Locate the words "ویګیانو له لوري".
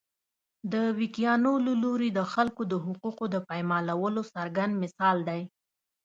0.99-2.09